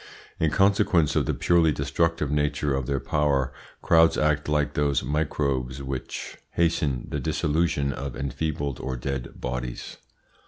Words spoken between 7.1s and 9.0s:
dissolution of enfeebled or